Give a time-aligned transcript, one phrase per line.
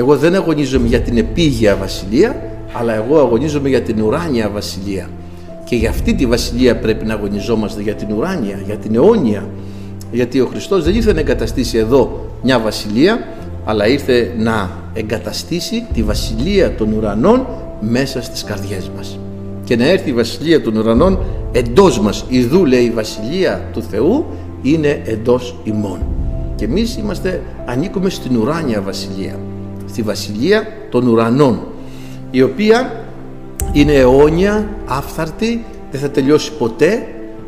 [0.00, 5.08] Εγώ δεν αγωνίζομαι για την επίγεια βασιλεία, αλλά εγώ αγωνίζομαι για την ουράνια βασιλεία.
[5.64, 9.48] Και για αυτή τη βασιλεία πρέπει να αγωνιζόμαστε για την ουράνια, για την αιώνια.
[10.12, 13.26] Γιατί ο Χριστός δεν ήρθε να εγκαταστήσει εδώ μια βασιλεία,
[13.64, 17.46] αλλά ήρθε να εγκαταστήσει τη βασιλεία των ουρανών
[17.80, 19.18] μέσα στις καρδιές μας.
[19.64, 21.18] Και να έρθει η βασιλεία των ουρανών
[21.52, 22.24] εντός μας.
[22.28, 24.24] Ιδού λέει η βασιλεία του Θεού
[24.62, 25.98] είναι εντός ημών.
[26.54, 29.38] Και εμείς είμαστε, ανήκουμε στην ουράνια βασιλεία,
[29.90, 31.60] στη βασιλεία των ουρανών,
[32.30, 33.04] η οποία
[33.72, 37.06] είναι αιώνια, άφθαρτη, δεν θα τελειώσει ποτέ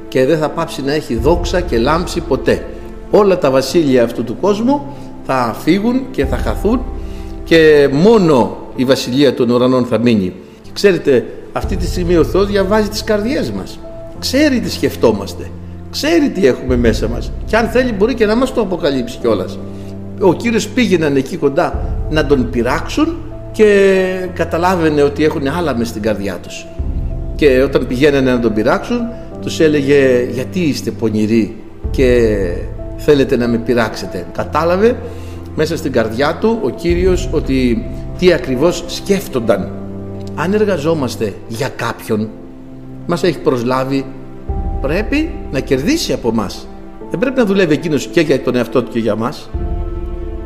[0.09, 2.67] και δεν θα πάψει να έχει δόξα και λάμψη ποτέ.
[3.11, 4.83] Όλα τα βασίλεια αυτού του κόσμου
[5.27, 6.81] θα φύγουν και θα χαθούν
[7.45, 10.33] και μόνο η βασιλεία των ουρανών θα μείνει.
[10.63, 13.79] Και ξέρετε, αυτή τη στιγμή ο Θεός διαβάζει τις καρδιές μας.
[14.19, 15.51] Ξέρει τι σκεφτόμαστε.
[15.91, 17.33] Ξέρει τι έχουμε μέσα μας.
[17.47, 19.59] Και αν θέλει μπορεί και να μας το αποκαλύψει κιόλας.
[20.21, 23.17] Ο Κύριος πήγαιναν εκεί κοντά να τον πειράξουν
[23.53, 26.67] και καταλάβαινε ότι έχουν άλλα μες στην καρδιά τους.
[27.35, 29.01] Και όταν πηγαίνανε να τον πειράξουν
[29.41, 31.57] τους έλεγε γιατί είστε πονηροί
[31.91, 32.29] και
[32.97, 34.97] θέλετε να με πειράξετε; Κατάλαβε
[35.55, 37.87] μέσα στην καρδιά του ο Κύριος ότι
[38.19, 39.73] τι ακριβώς σκέφτονταν.
[40.35, 42.29] Αν εργαζόμαστε για κάποιον,
[43.07, 44.05] μας έχει προσλάβει,
[44.81, 46.67] πρέπει να κερδίσει από μας.
[47.11, 49.51] Δεν πρέπει να δουλεύει εκείνος και για τον εαυτό του και για μας.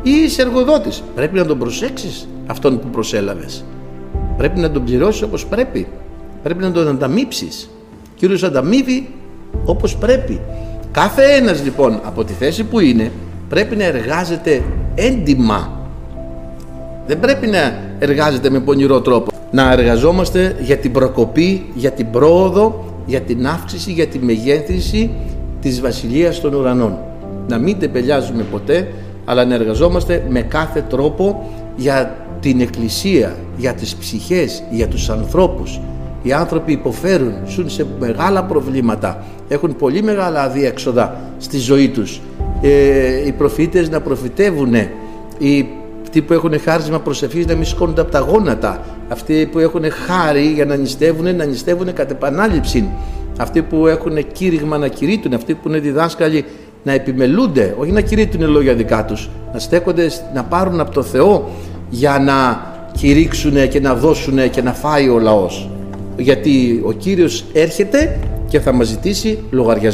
[0.07, 3.63] Ή είσαι εργοδότης, πρέπει να τον προσέξεις αυτόν που προσέλαβες.
[4.37, 5.87] Πρέπει να τον πληρώσεις όπως πρέπει.
[6.43, 7.69] Πρέπει να τον ανταμείψεις.
[8.15, 9.09] Κύριος ανταμείβει
[9.65, 10.41] όπως πρέπει.
[10.91, 13.11] Κάθε ένας λοιπόν από τη θέση που είναι
[13.49, 14.63] πρέπει να εργάζεται
[14.95, 15.87] έντιμα.
[17.07, 19.31] Δεν πρέπει να εργάζεται με πονηρό τρόπο.
[19.51, 25.11] Να εργαζόμαστε για την προκοπή, για την πρόοδο, για την αύξηση, για τη μεγέθυνση
[25.61, 26.97] της Βασιλείας των Ουρανών.
[27.47, 28.87] Να μην τεπελιάζουμε ποτέ,
[29.29, 35.79] αλλά να εργαζόμαστε με κάθε τρόπο για την Εκκλησία, για τις ψυχές, για τους ανθρώπους.
[36.23, 42.21] Οι άνθρωποι υποφέρουν, ζουν σε μεγάλα προβλήματα, έχουν πολύ μεγάλα αδίέξοδα στη ζωή τους.
[42.61, 44.73] Ε, οι προφήτες να προφητεύουν,
[45.37, 45.67] οι
[46.01, 50.45] αυτοί που έχουν χάρισμα προσευχής να μην σηκώνονται από τα γόνατα, αυτοί που έχουν χάρη
[50.45, 52.89] για να νηστεύουν, να νηστεύουν κατ' επανάληψη,
[53.37, 56.45] αυτοί που έχουν κήρυγμα να κηρύττουν, αυτοί που είναι διδάσκαλοι
[56.87, 61.49] να επιμελούνται, όχι να κηρύττουν λόγια δικά τους, να στέκονται, να πάρουν από το Θεό
[61.89, 62.61] για να
[62.91, 65.69] κηρύξουν και να δώσουν και να φάει ο λαός.
[66.17, 69.85] Γιατί ο Κύριος έρχεται και θα μας ζητήσει λογαριασμό.